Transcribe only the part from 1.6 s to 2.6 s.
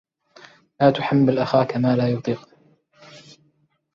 مالا يطيق